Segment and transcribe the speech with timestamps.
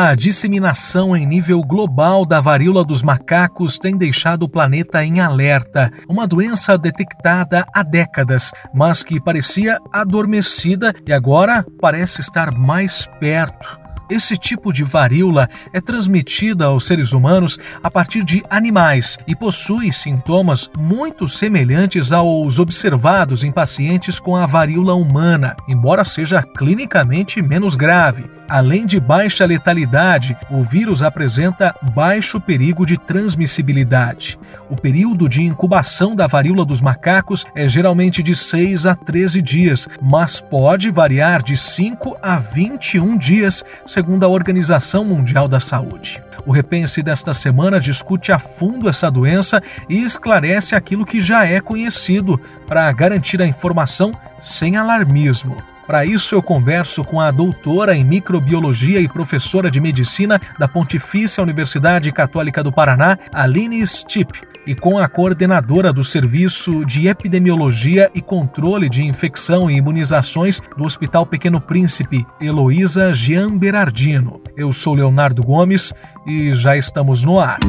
[0.00, 5.90] A disseminação em nível global da varíola dos macacos tem deixado o planeta em alerta.
[6.08, 13.87] Uma doença detectada há décadas, mas que parecia adormecida e agora parece estar mais perto.
[14.10, 19.92] Esse tipo de varíola é transmitida aos seres humanos a partir de animais e possui
[19.92, 27.76] sintomas muito semelhantes aos observados em pacientes com a varíola humana, embora seja clinicamente menos
[27.76, 28.38] grave.
[28.48, 34.38] Além de baixa letalidade, o vírus apresenta baixo perigo de transmissibilidade.
[34.70, 39.86] O período de incubação da varíola dos macacos é geralmente de 6 a 13 dias,
[40.00, 43.62] mas pode variar de 5 a 21 dias,
[43.98, 46.22] segundo a Organização Mundial da Saúde.
[46.46, 51.60] O Repense desta semana discute a fundo essa doença e esclarece aquilo que já é
[51.60, 55.60] conhecido para garantir a informação sem alarmismo.
[55.88, 61.42] Para isso, eu converso com a doutora em microbiologia e professora de medicina da Pontifícia
[61.42, 68.20] Universidade Católica do Paraná, Aline Stipp, e com a coordenadora do Serviço de Epidemiologia e
[68.20, 74.42] Controle de Infecção e Imunizações do Hospital Pequeno Príncipe, Heloísa Jean Berardino.
[74.54, 75.94] Eu sou Leonardo Gomes
[76.26, 77.60] e já estamos no ar.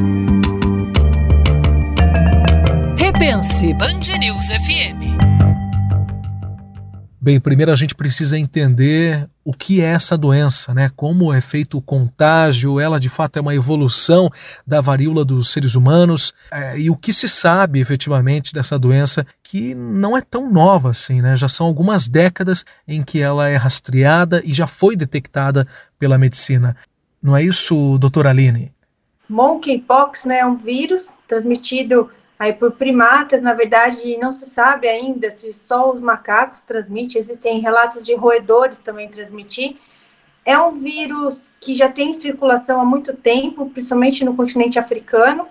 [2.98, 5.29] Repense Band News FM.
[7.22, 10.90] Bem, primeiro a gente precisa entender o que é essa doença, né?
[10.96, 14.30] Como é feito o contágio, ela de fato é uma evolução
[14.66, 19.74] da varíola dos seres humanos, é, e o que se sabe efetivamente dessa doença, que
[19.74, 21.36] não é tão nova assim, né?
[21.36, 25.66] Já são algumas décadas em que ela é rastreada e já foi detectada
[25.98, 26.74] pela medicina.
[27.22, 28.72] Não é isso, doutora Aline?
[29.28, 32.10] Monkeypox né, é um vírus transmitido
[32.40, 37.60] Aí, por primatas, na verdade, não se sabe ainda se só os macacos transmitem, existem
[37.60, 39.76] relatos de roedores também transmitir.
[40.42, 45.46] É um vírus que já tem circulação há muito tempo, principalmente no continente africano,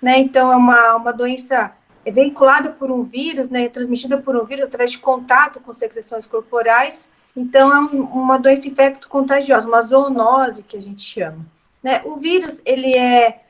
[0.00, 0.18] né?
[0.18, 1.72] Então, é uma, uma doença
[2.06, 3.68] veiculada por um vírus, né?
[3.68, 7.10] Transmitida por um vírus através de contato com secreções corporais.
[7.36, 11.44] Então, é um, uma doença infecto-contagiosa, uma zoonose que a gente chama.
[11.82, 12.02] Né?
[12.04, 13.40] O vírus, ele é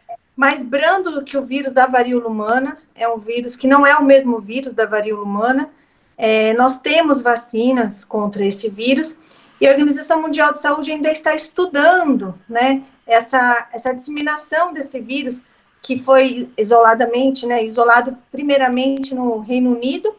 [0.41, 2.79] mais brando do que o vírus da varíola humana.
[2.95, 5.69] É um vírus que não é o mesmo vírus da varíola humana.
[6.17, 9.19] É, nós temos vacinas contra esse vírus
[9.61, 15.43] e a Organização Mundial de Saúde ainda está estudando, né, essa, essa disseminação desse vírus
[15.83, 20.15] que foi isoladamente, né, isolado primeiramente no Reino Unido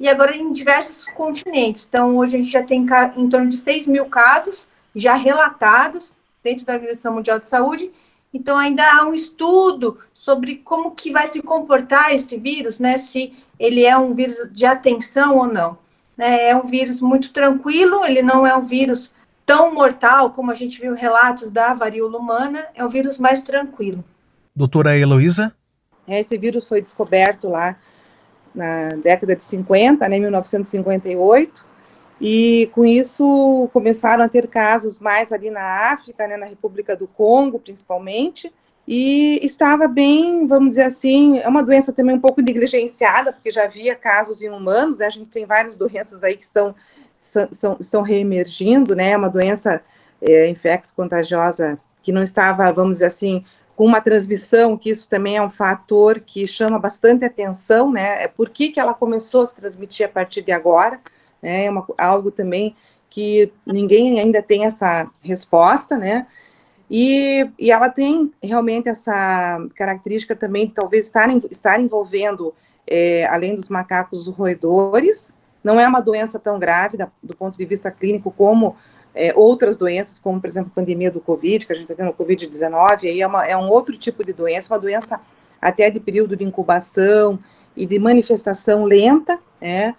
[0.00, 1.86] e agora em diversos continentes.
[1.88, 2.84] Então, hoje a gente já tem
[3.16, 4.66] em torno de 6 mil casos
[4.96, 7.92] já relatados dentro da Organização Mundial de Saúde
[8.32, 12.96] então ainda há um estudo sobre como que vai se comportar esse vírus, né?
[12.96, 15.76] Se ele é um vírus de atenção ou não.
[16.16, 16.48] Né?
[16.48, 19.10] É um vírus muito tranquilo, ele não é um vírus
[19.44, 24.04] tão mortal como a gente viu relatos da varíola humana, é um vírus mais tranquilo.
[24.54, 25.52] Doutora Heloísa?
[26.06, 27.76] É, esse vírus foi descoberto lá
[28.54, 31.64] na década de 50, né, 1958,
[32.20, 37.06] e com isso começaram a ter casos mais ali na África, né, na República do
[37.06, 38.52] Congo, principalmente,
[38.86, 43.64] e estava bem, vamos dizer assim, é uma doença também um pouco negligenciada, porque já
[43.64, 46.74] havia casos em humanos, né, a gente tem várias doenças aí que estão,
[47.18, 49.80] são, estão reemergindo, né, é uma doença
[50.20, 53.44] é, infecto-contagiosa que não estava, vamos dizer assim,
[53.74, 58.28] com uma transmissão, que isso também é um fator que chama bastante atenção, né, é
[58.28, 61.00] por que, que ela começou a se transmitir a partir de agora,
[61.42, 61.66] né?
[61.66, 62.74] É uma, algo também
[63.08, 66.26] que ninguém ainda tem essa resposta, né?
[66.90, 72.52] E, e ela tem realmente essa característica também de talvez estar, estar envolvendo,
[72.86, 75.32] é, além dos macacos, os roedores.
[75.62, 78.76] Não é uma doença tão grave da, do ponto de vista clínico como
[79.14, 82.10] é, outras doenças, como, por exemplo, a pandemia do Covid, que a gente está tendo
[82.10, 85.20] o Covid-19, aí é, uma, é um outro tipo de doença, uma doença
[85.60, 87.38] até de período de incubação
[87.76, 89.94] e de manifestação lenta, é,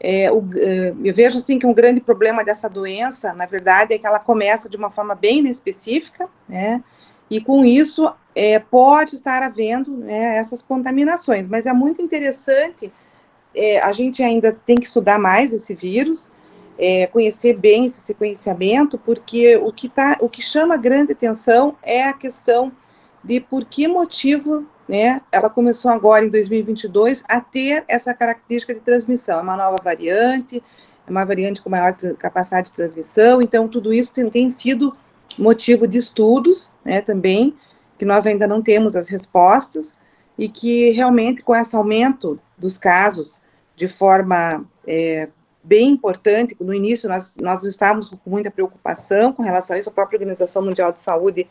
[0.00, 3.98] é, o, é, eu vejo assim que um grande problema dessa doença, na verdade, é
[3.98, 6.82] que ela começa de uma forma bem específica, né?
[7.30, 11.46] E com isso é, pode estar havendo né, essas contaminações.
[11.46, 12.92] Mas é muito interessante.
[13.54, 16.30] É, a gente ainda tem que estudar mais esse vírus,
[16.78, 22.04] é, conhecer bem esse sequenciamento, porque o que tá, o que chama grande atenção é
[22.04, 22.72] a questão
[23.22, 28.80] de por que motivo né, ela começou agora em 2022 a ter essa característica de
[28.80, 29.38] transmissão.
[29.38, 30.62] É uma nova variante,
[31.06, 34.96] é uma variante com maior capacidade de transmissão, então tudo isso tem, tem sido
[35.38, 37.54] motivo de estudos, né, também,
[37.98, 39.96] que nós ainda não temos as respostas,
[40.38, 43.40] e que realmente com esse aumento dos casos
[43.74, 45.28] de forma é,
[45.62, 46.56] bem importante.
[46.60, 50.64] No início, nós, nós estávamos com muita preocupação com relação a isso, a própria Organização
[50.64, 51.46] Mundial de Saúde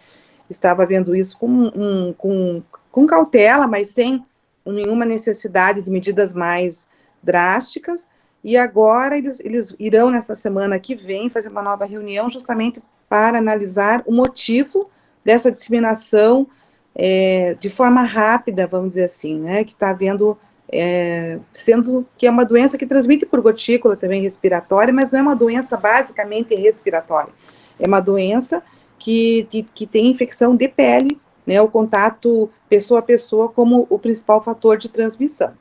[0.50, 2.64] estava vendo isso com, um, com,
[2.98, 4.26] com cautela, mas sem
[4.66, 6.90] nenhuma necessidade de medidas mais
[7.22, 8.08] drásticas.
[8.44, 13.38] E agora eles, eles irão, nessa semana que vem, fazer uma nova reunião justamente para
[13.38, 14.90] analisar o motivo
[15.24, 16.48] dessa disseminação
[16.96, 20.36] é, de forma rápida, vamos dizer assim, né, que está havendo,
[20.68, 25.22] é, sendo que é uma doença que transmite por gotícula também respiratória, mas não é
[25.22, 27.32] uma doença basicamente respiratória,
[27.80, 28.64] é uma doença
[28.98, 33.98] que, que, que tem infecção de pele, né, o contato pessoa a pessoa como o
[33.98, 35.54] principal fator de transmissão.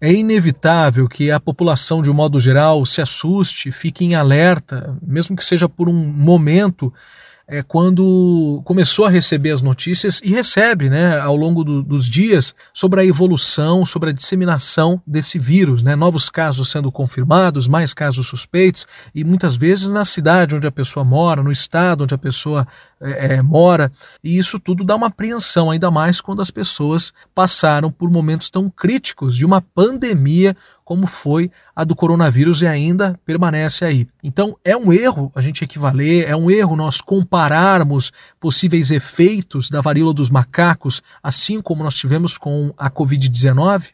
[0.00, 5.34] É inevitável que a população, de um modo geral, se assuste, fique em alerta, mesmo
[5.34, 6.92] que seja por um momento,
[7.50, 12.54] é, quando começou a receber as notícias e recebe né, ao longo do, dos dias
[12.74, 18.26] sobre a evolução, sobre a disseminação desse vírus, né, novos casos sendo confirmados, mais casos
[18.26, 22.68] suspeitos, e muitas vezes na cidade onde a pessoa mora, no estado onde a pessoa
[23.00, 23.90] é, é, mora,
[24.22, 28.68] e isso tudo dá uma apreensão, ainda mais quando as pessoas passaram por momentos tão
[28.68, 30.54] críticos de uma pandemia
[30.88, 34.08] como foi a do coronavírus e ainda permanece aí.
[34.24, 39.82] Então é um erro a gente equivaler, é um erro nós compararmos possíveis efeitos da
[39.82, 43.92] varíola dos macacos, assim como nós tivemos com a Covid-19?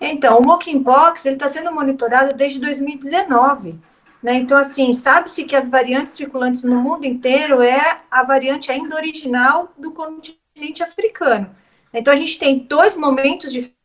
[0.00, 3.78] Então, o monkeypox está sendo monitorado desde 2019.
[4.22, 4.36] Né?
[4.36, 9.70] Então, assim, sabe-se que as variantes circulantes no mundo inteiro é a variante ainda original
[9.76, 11.54] do continente africano.
[11.92, 13.75] Então, a gente tem dois momentos diferentes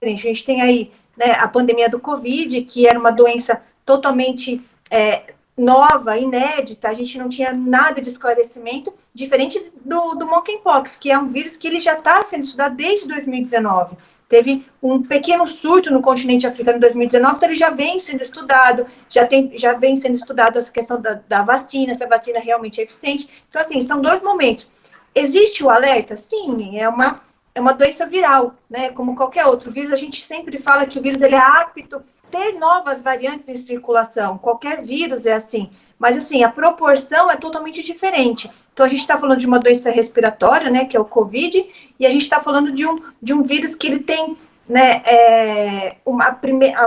[0.00, 5.34] a gente tem aí né, a pandemia do Covid, que era uma doença totalmente é,
[5.56, 11.18] nova, inédita, a gente não tinha nada de esclarecimento, diferente do, do monkeypox, que é
[11.18, 13.96] um vírus que ele já está sendo estudado desde 2019.
[14.28, 18.86] Teve um pequeno surto no continente africano em 2019, então ele já vem sendo estudado,
[19.08, 22.78] já, tem, já vem sendo estudado essa questão da, da vacina, se a vacina realmente
[22.80, 23.28] é eficiente.
[23.48, 24.68] Então, assim, são dois momentos.
[25.14, 26.16] Existe o alerta?
[26.16, 27.22] Sim, é uma
[27.58, 28.90] é uma doença viral, né?
[28.90, 32.00] Como qualquer outro vírus, a gente sempre fala que o vírus ele é apto
[32.30, 34.38] ter novas variantes em circulação.
[34.38, 35.68] Qualquer vírus é assim,
[35.98, 38.48] mas assim a proporção é totalmente diferente.
[38.72, 40.84] Então a gente está falando de uma doença respiratória, né?
[40.84, 41.68] Que é o COVID,
[41.98, 44.36] e a gente está falando de um de um vírus que ele tem
[44.68, 46.38] né, é, uma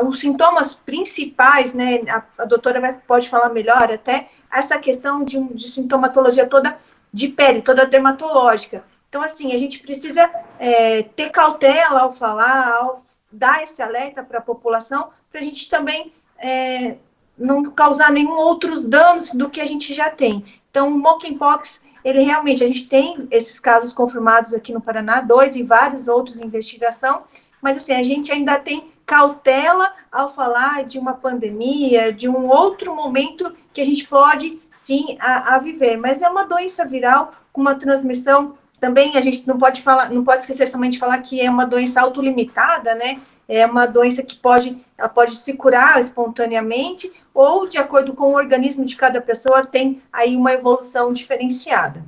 [0.06, 5.42] os sintomas principais, né, a, a doutora vai, pode falar melhor até, essa questão de,
[5.54, 6.78] de sintomatologia toda
[7.12, 8.84] de pele, toda dermatológica.
[9.12, 14.38] Então, assim, a gente precisa é, ter cautela ao falar, ao dar esse alerta para
[14.38, 16.96] a população, para a gente também é,
[17.38, 20.46] não causar nenhum outros danos do que a gente já tem.
[20.70, 25.58] Então, o monkeypox, ele realmente, a gente tem esses casos confirmados aqui no Paraná, dois
[25.58, 27.26] e vários outros em investigação,
[27.62, 32.96] mas assim, a gente ainda tem cautela ao falar de uma pandemia, de um outro
[32.96, 37.60] momento que a gente pode sim a, a viver, mas é uma doença viral com
[37.60, 41.40] uma transmissão também a gente não pode falar, não pode esquecer também de falar que
[41.40, 43.22] é uma doença autolimitada, né?
[43.48, 48.36] É uma doença que pode, ela pode se curar espontaneamente ou de acordo com o
[48.36, 52.04] organismo de cada pessoa tem aí uma evolução diferenciada.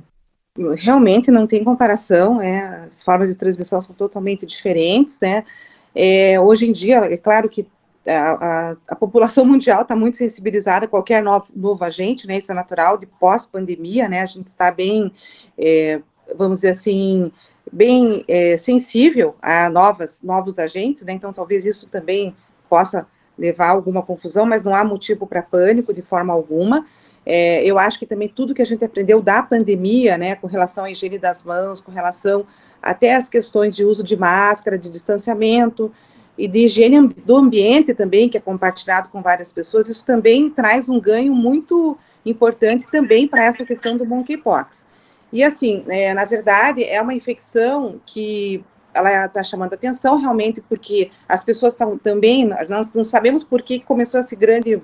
[0.76, 5.44] Realmente não tem comparação, é, as formas de transmissão são totalmente diferentes, né?
[5.94, 7.68] É, hoje em dia, é claro que
[8.04, 12.38] a, a, a população mundial está muito sensibilizada a qualquer novo, novo agente, né?
[12.38, 14.22] Isso é natural de pós-pandemia, né?
[14.22, 15.12] A gente está bem
[15.56, 16.00] é,
[16.36, 17.32] vamos dizer assim,
[17.72, 21.12] bem é, sensível a novas, novos agentes, né?
[21.12, 22.34] Então, talvez isso também
[22.68, 23.06] possa
[23.38, 26.86] levar a alguma confusão, mas não há motivo para pânico de forma alguma.
[27.26, 30.84] É, eu acho que também tudo que a gente aprendeu da pandemia, né, com relação
[30.84, 32.46] à higiene das mãos, com relação
[32.82, 35.90] até às questões de uso de máscara, de distanciamento
[36.36, 40.88] e de higiene do ambiente também, que é compartilhado com várias pessoas, isso também traz
[40.88, 44.84] um ganho muito importante também para essa questão do monkeypox.
[45.34, 48.64] E assim, é, na verdade, é uma infecção que
[48.94, 53.80] ela está chamando atenção realmente porque as pessoas estão também, nós não sabemos por que
[53.80, 54.80] começou esse grande,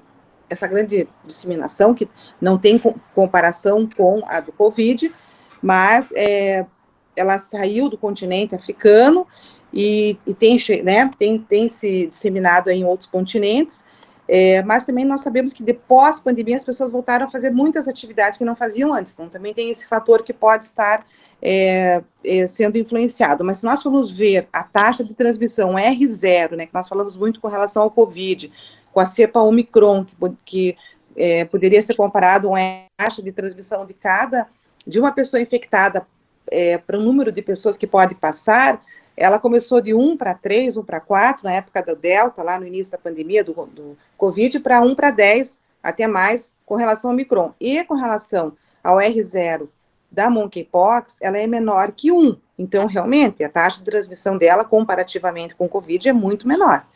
[0.48, 2.08] essa grande disseminação, que
[2.40, 2.82] não tem
[3.14, 5.14] comparação com a do Covid,
[5.62, 6.66] mas é,
[7.14, 9.28] ela saiu do continente africano
[9.72, 13.84] e, e tem, né, tem, tem se disseminado em outros continentes,
[14.32, 18.38] é, mas também nós sabemos que depois pandemia as pessoas voltaram a fazer muitas atividades
[18.38, 19.12] que não faziam antes.
[19.12, 21.04] Então também tem esse fator que pode estar
[21.42, 23.44] é, é, sendo influenciado.
[23.44, 27.40] Mas se nós formos ver a taxa de transmissão R0, né, que nós falamos muito
[27.40, 28.52] com relação ao Covid,
[28.92, 30.76] com a cepa Omicron, que, que
[31.16, 34.46] é, poderia ser comparado a taxa de transmissão de cada,
[34.86, 36.06] de uma pessoa infectada
[36.48, 38.80] é, para o número de pessoas que pode passar,
[39.20, 42.66] ela começou de 1 para 3, 1 para 4, na época do Delta, lá no
[42.66, 47.16] início da pandemia do, do Covid, para 1 para 10, até mais, com relação ao
[47.16, 47.52] Micron.
[47.60, 49.68] E com relação ao R0
[50.10, 52.34] da monkeypox, ela é menor que 1.
[52.58, 56.86] Então, realmente, a taxa de transmissão dela, comparativamente com o Covid, é muito menor.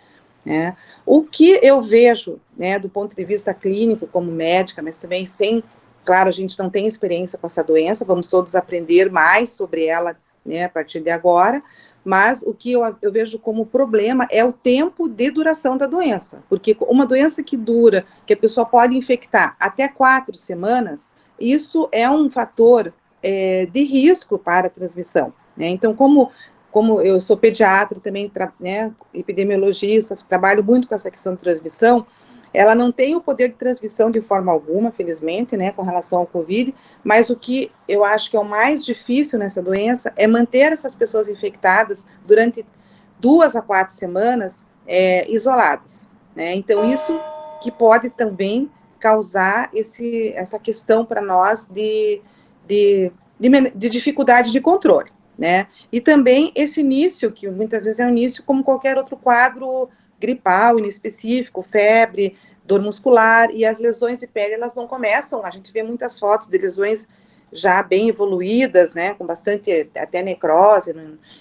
[0.46, 0.74] Né?
[1.04, 5.62] O que eu vejo, né, do ponto de vista clínico, como médica, mas também sem,
[6.02, 10.16] claro, a gente não tem experiência com essa doença, vamos todos aprender mais sobre ela
[10.42, 11.62] né, a partir de agora,
[12.04, 16.44] mas o que eu, eu, vejo como problema é o tempo de duração da doença,
[16.48, 22.08] porque uma doença que dura, que a pessoa pode infectar até quatro semanas, isso é
[22.08, 22.92] um fator
[23.22, 25.32] é, de risco para a transmissão.
[25.56, 25.68] Né?
[25.68, 26.30] Então, como,
[26.70, 28.30] como eu sou pediatra também,
[28.60, 32.06] né, epidemiologista, trabalho muito com essa questão de transmissão,
[32.54, 36.26] ela não tem o poder de transmissão de forma alguma, felizmente, né, com relação ao
[36.26, 40.72] Covid, mas o que eu acho que é o mais difícil nessa doença é manter
[40.72, 42.64] essas pessoas infectadas durante
[43.18, 47.18] duas a quatro semanas é, isoladas, né, então isso
[47.60, 48.70] que pode também
[49.00, 52.22] causar esse, essa questão para nós de,
[52.68, 58.06] de, de, de dificuldade de controle, né, e também esse início, que muitas vezes é
[58.06, 59.88] um início como qualquer outro quadro
[60.24, 65.70] gripal inespecífico, febre, dor muscular, e as lesões de pele, elas não começam, a gente
[65.70, 67.06] vê muitas fotos de lesões
[67.52, 70.94] já bem evoluídas, né, com bastante, até necrose,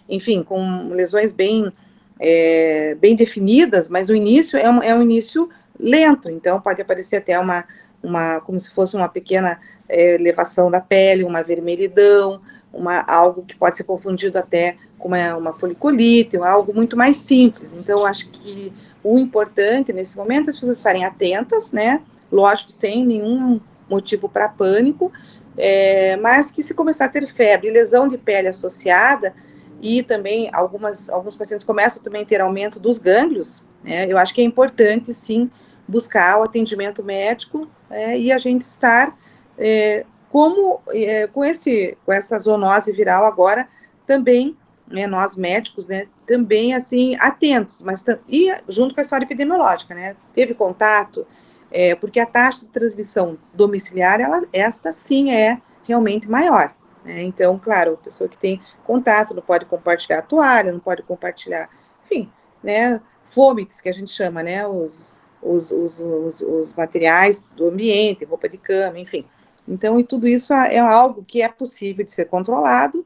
[0.08, 1.72] enfim, com lesões bem,
[2.20, 5.50] é, bem definidas, mas o início é um, é um início
[5.80, 7.66] lento, então pode aparecer até uma,
[8.02, 13.56] uma como se fosse uma pequena é, elevação da pele, uma vermelhidão, uma, algo que
[13.56, 17.74] pode ser confundido até com uma, uma foliculite, algo muito mais simples.
[17.74, 18.72] Então, acho que
[19.04, 22.02] o importante nesse momento é as pessoas estarem atentas, né?
[22.32, 25.12] Lógico, sem nenhum motivo para pânico,
[25.58, 29.36] é, mas que se começar a ter febre, lesão de pele associada,
[29.82, 34.08] e também algumas, alguns pacientes começam também a ter aumento dos gânglios, né?
[34.10, 35.52] Eu acho que é importante, sim,
[35.86, 39.18] buscar o atendimento médico é, e a gente estar
[39.58, 43.68] é, como é, com, esse, com essa zoonose viral agora,
[44.08, 44.56] também,
[44.94, 50.16] né, nós médicos, né, também, assim, atentos, mas e junto com a história epidemiológica, né,
[50.36, 51.26] teve contato,
[51.72, 57.58] é, porque a taxa de transmissão domiciliar, ela, esta sim é realmente maior, né, então,
[57.58, 61.68] claro, a pessoa que tem contato não pode compartilhar toalha, não pode compartilhar,
[62.06, 62.32] enfim,
[62.62, 68.26] né, fômites, que a gente chama, né, os, os, os, os, os materiais do ambiente,
[68.26, 69.26] roupa de cama, enfim,
[69.68, 73.04] então, e tudo isso é algo que é possível de ser controlado,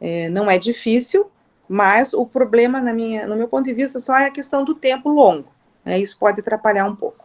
[0.00, 1.30] é, não é difícil,
[1.68, 4.74] mas o problema, na minha, no meu ponto de vista, só é a questão do
[4.74, 5.48] tempo longo.
[5.84, 5.98] Né?
[5.98, 7.24] Isso pode atrapalhar um pouco.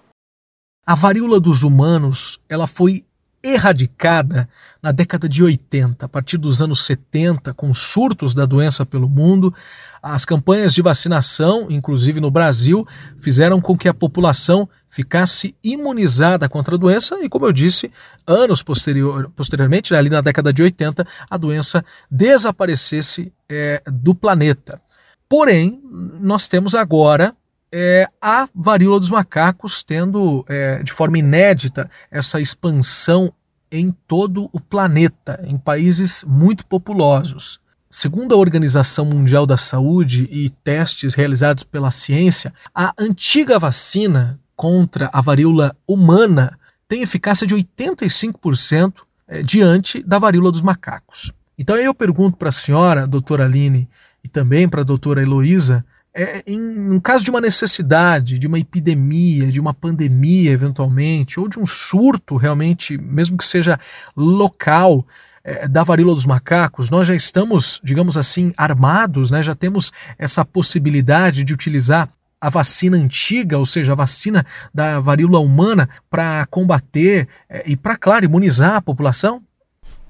[0.85, 3.05] A varíola dos humanos, ela foi
[3.43, 4.47] erradicada
[4.81, 9.53] na década de 80, a partir dos anos 70, com surtos da doença pelo mundo.
[10.01, 16.75] As campanhas de vacinação, inclusive no Brasil, fizeram com que a população ficasse imunizada contra
[16.75, 17.91] a doença e, como eu disse,
[18.27, 24.81] anos posterior, posteriormente, ali na década de 80, a doença desaparecesse é, do planeta.
[25.29, 25.81] Porém,
[26.19, 27.33] nós temos agora
[27.73, 33.33] é, a varíola dos macacos tendo é, de forma inédita essa expansão
[33.71, 37.59] em todo o planeta, em países muito populosos.
[37.89, 45.09] Segundo a Organização Mundial da Saúde e testes realizados pela ciência, a antiga vacina contra
[45.11, 48.93] a varíola humana tem eficácia de 85%
[49.27, 51.31] é, diante da varíola dos macacos.
[51.57, 53.87] Então eu pergunto para a senhora, doutora Aline,
[54.23, 58.59] e também para a doutora Heloísa, é, em um caso de uma necessidade, de uma
[58.59, 63.79] epidemia, de uma pandemia eventualmente, ou de um surto realmente, mesmo que seja
[64.15, 65.05] local,
[65.43, 69.41] é, da varíola dos macacos, nós já estamos, digamos assim, armados, né?
[69.41, 72.07] já temos essa possibilidade de utilizar
[72.39, 77.95] a vacina antiga, ou seja, a vacina da varíola humana, para combater é, e para,
[77.95, 79.41] claro, imunizar a população?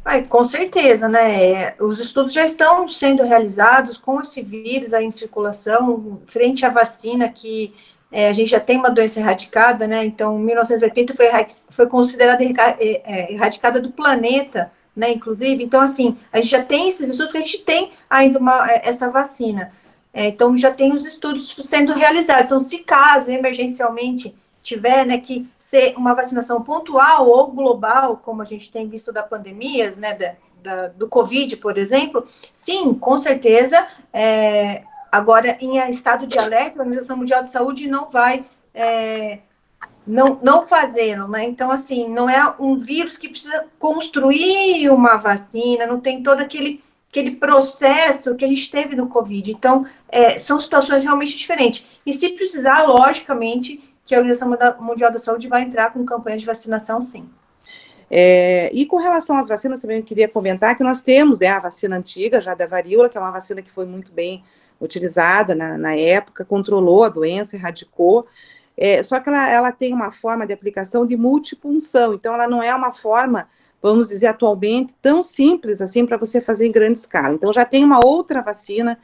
[0.04, 1.76] Ai, com certeza, né?
[1.80, 7.30] Os estudos já estão sendo realizados com esse vírus aí em circulação, frente à vacina
[7.30, 7.74] que
[8.12, 10.04] é, a gente já tem uma doença erradicada, né?
[10.04, 11.28] Então, 1980 foi,
[11.70, 15.12] foi considerada é, é, erradicada do planeta, né?
[15.12, 18.70] Inclusive, então, assim, a gente já tem esses estudos, porque a gente tem ainda uma,
[18.70, 19.72] é, essa vacina.
[20.14, 22.46] É, então, já tem os estudos sendo realizados.
[22.46, 28.46] Então, se caso, emergencialmente, tiver né, que ser uma vacinação pontual ou global, como a
[28.46, 33.88] gente tem visto da pandemia, né, da, da do Covid, por exemplo, sim, com certeza,
[34.14, 39.40] é, agora em estado de alerta, a Organização Mundial de Saúde não vai é,
[40.06, 41.44] não, não fazê-lo, né?
[41.44, 46.82] Então, assim, não é um vírus que precisa construir uma vacina, não tem todo aquele
[47.12, 49.52] aquele processo que a gente teve no Covid.
[49.52, 51.84] Então, é, são situações realmente diferentes.
[52.06, 56.48] E se precisar, logicamente, que a Organização Mundial da Saúde vai entrar com campanhas de
[56.48, 57.30] vacinação, sim.
[58.10, 61.60] É, e com relação às vacinas, também eu queria comentar que nós temos né, a
[61.60, 64.44] vacina antiga, já da varíola, que é uma vacina que foi muito bem
[64.82, 68.28] utilizada na, na época, controlou a doença, erradicou,
[68.76, 72.62] é, só que ela, ela tem uma forma de aplicação de multipunção, então ela não
[72.62, 73.48] é uma forma,
[73.82, 77.34] vamos dizer atualmente, tão simples assim para você fazer em grande escala.
[77.34, 78.98] Então já tem uma outra vacina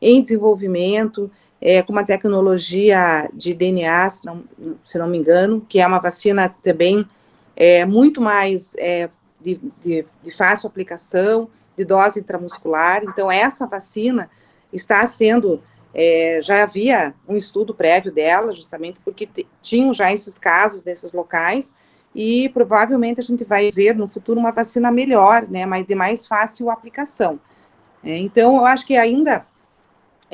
[0.00, 1.30] em desenvolvimento,
[1.60, 4.44] é, com uma tecnologia de DNA, se não,
[4.84, 7.08] se não me engano, que é uma vacina também
[7.56, 9.08] é, muito mais é,
[9.40, 13.02] de, de, de, fácil aplicação, de dose intramuscular.
[13.04, 14.30] Então, essa vacina
[14.72, 15.62] está sendo.
[15.96, 19.28] É, já havia um estudo prévio dela, justamente porque
[19.62, 21.72] tinham já esses casos desses locais,
[22.14, 26.26] e provavelmente a gente vai ver no futuro uma vacina melhor, né, mas de mais
[26.26, 27.38] fácil aplicação.
[28.02, 29.46] É, então, eu acho que ainda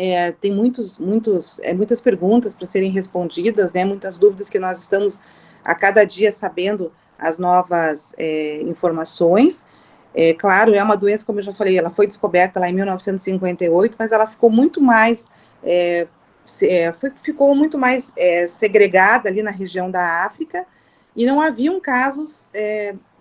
[0.00, 4.78] é, tem muitos, muitos, é, muitas perguntas para serem respondidas, né, muitas dúvidas que nós
[4.80, 5.20] estamos
[5.62, 9.62] a cada dia sabendo as novas é, informações.
[10.14, 13.94] É, claro, é uma doença, como eu já falei, ela foi descoberta lá em 1958,
[13.98, 15.28] mas ela ficou muito mais,
[15.62, 16.06] é,
[16.62, 20.64] é, foi, ficou muito mais é, segregada ali na região da África,
[21.14, 22.48] e não haviam casos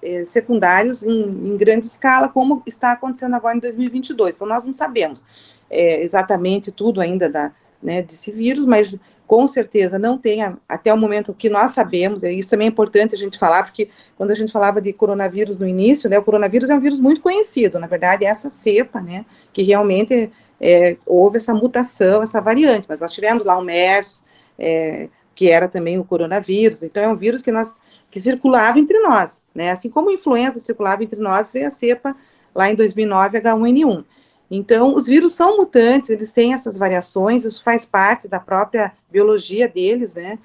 [0.01, 4.35] é, secundários em, em, grande escala, como está acontecendo agora em 2022.
[4.35, 5.23] Então, nós não sabemos
[5.71, 7.51] exatamente tudo ainda da,
[7.81, 8.97] né, desse vírus, mas
[9.29, 13.13] com certeza não tenha, até o momento que nós sabemos, e isso também é importante
[13.13, 16.67] a gente falar, porque quando a gente falava de coronavírus no início, né, o coronavírus
[16.67, 21.37] é um vírus muito conhecido, na verdade, é essa cepa, né, que realmente é, houve
[21.37, 24.25] essa mutação, essa variante, mas nós tivemos lá o MERS,
[24.57, 27.71] é, que era também o coronavírus, então é um vírus que nós,
[28.11, 32.15] que circulava entre nós, né, assim como a influenza circulava entre nós, veio a cepa
[32.53, 34.03] lá em 2009, H1N1.
[34.51, 39.67] Então, os vírus são mutantes, eles têm essas variações, isso faz parte da própria biologia
[39.67, 40.39] deles, né?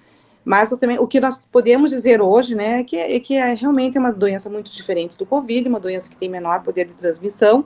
[0.44, 3.98] Mas também, o que nós podemos dizer hoje, né, é que, é que é realmente
[3.98, 7.64] uma doença muito diferente do Covid, uma doença que tem menor poder de transmissão,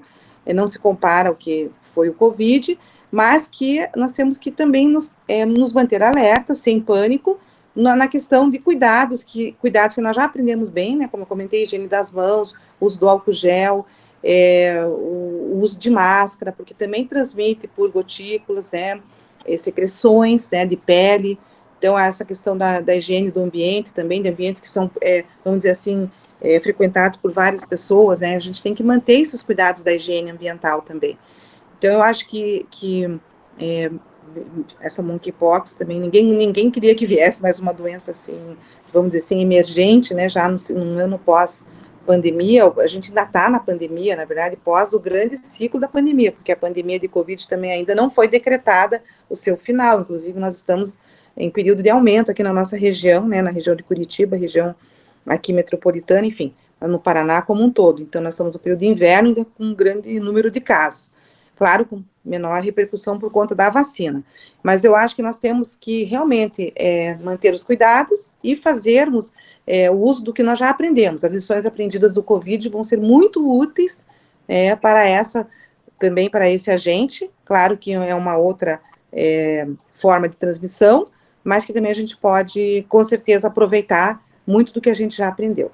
[0.54, 2.78] não se compara ao que foi o Covid,
[3.10, 7.38] mas que nós temos que também nos, é, nos manter alerta, sem pânico,
[7.78, 11.26] na, na, questão de cuidados, que cuidados que nós já aprendemos bem, né, como eu
[11.26, 13.86] comentei, higiene das mãos, uso do álcool gel,
[14.22, 19.00] é, o, o, uso de máscara, porque também transmite por gotículas, né,
[19.56, 21.38] secreções, né, de pele,
[21.78, 25.58] então essa questão da, da higiene do ambiente, também de ambientes que são, é, vamos
[25.58, 26.10] dizer assim,
[26.40, 30.30] é, frequentados por várias pessoas, né, a gente tem que manter esses cuidados da higiene
[30.32, 31.16] ambiental também.
[31.78, 33.20] Então eu acho que, que
[33.60, 33.90] é,
[34.80, 38.56] essa monkeypox também, ninguém, ninguém queria que viesse mais uma doença assim,
[38.92, 41.64] vamos dizer assim, emergente, né, já no, no ano pós
[42.06, 46.32] pandemia, a gente ainda está na pandemia, na verdade, pós o grande ciclo da pandemia,
[46.32, 50.56] porque a pandemia de Covid também ainda não foi decretada o seu final, inclusive nós
[50.56, 50.98] estamos
[51.36, 54.74] em período de aumento aqui na nossa região, né, na região de Curitiba, região
[55.26, 58.00] aqui metropolitana, enfim, no Paraná como um todo.
[58.00, 61.12] Então, nós estamos no período de inverno com um grande número de casos.
[61.58, 64.22] Claro, com menor repercussão por conta da vacina.
[64.62, 69.32] Mas eu acho que nós temos que realmente é, manter os cuidados e fazermos
[69.66, 71.24] é, o uso do que nós já aprendemos.
[71.24, 74.06] As lições aprendidas do Covid vão ser muito úteis
[74.46, 75.48] é, para essa,
[75.98, 78.80] também para esse agente, claro que é uma outra
[79.12, 81.06] é, forma de transmissão,
[81.42, 85.26] mas que também a gente pode, com certeza, aproveitar muito do que a gente já
[85.26, 85.72] aprendeu.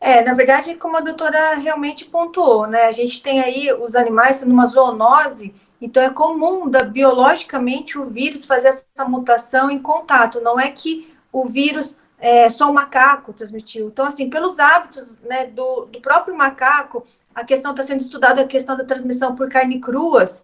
[0.00, 2.86] É, na verdade, como a doutora realmente pontuou, né?
[2.86, 8.04] A gente tem aí os animais sendo uma zoonose, então é comum da, biologicamente o
[8.04, 10.40] vírus fazer essa mutação em contato.
[10.40, 13.88] Não é que o vírus é, só o macaco transmitiu.
[13.88, 18.46] Então, assim, pelos hábitos né, do, do próprio macaco, a questão está sendo estudada, a
[18.46, 20.42] questão da transmissão por carne cruas,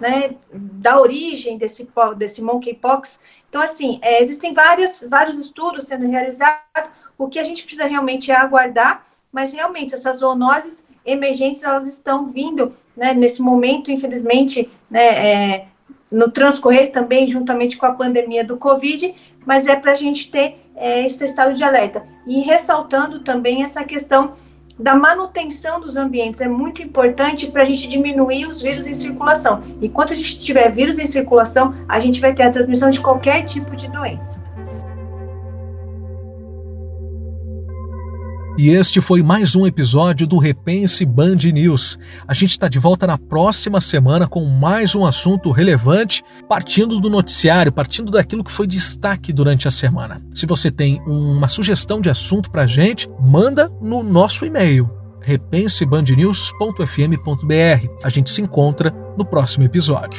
[0.00, 3.18] né, da origem desse, desse monkeypox.
[3.48, 8.30] Então, assim, é, existem várias, vários estudos sendo realizados, o que a gente precisa realmente
[8.30, 15.54] é aguardar, mas realmente essas zoonoses emergentes, elas estão vindo, né, nesse momento, infelizmente, né,
[15.54, 15.66] é,
[16.10, 20.60] no transcorrer também, juntamente com a pandemia do Covid, mas é para a gente ter
[20.74, 22.04] é, esse estado de alerta.
[22.26, 24.34] E ressaltando também essa questão
[24.78, 26.40] da manutenção dos ambientes.
[26.40, 29.62] É muito importante para a gente diminuir os vírus em circulação.
[29.80, 33.44] Enquanto a gente tiver vírus em circulação, a gente vai ter a transmissão de qualquer
[33.44, 34.40] tipo de doença.
[38.58, 41.98] E este foi mais um episódio do Repense Band News.
[42.26, 47.10] A gente está de volta na próxima semana com mais um assunto relevante, partindo do
[47.10, 50.22] noticiário, partindo daquilo que foi destaque durante a semana.
[50.34, 54.90] Se você tem uma sugestão de assunto para a gente, manda no nosso e-mail
[55.20, 57.88] repensebandnews.fm.br.
[58.02, 60.18] A gente se encontra no próximo episódio.